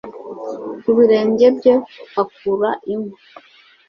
Ku 0.83 0.91
birenge 0.97 1.45
bye 1.57 1.73
hakura 2.13 2.69
inkwi 2.93 3.21